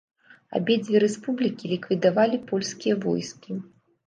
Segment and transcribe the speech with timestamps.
[0.59, 3.51] Абедзве рэспублікі ліквідавалі польскія войскі.